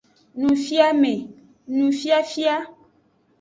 Nufiame, 0.39 1.13
nufiafia. 1.75 2.55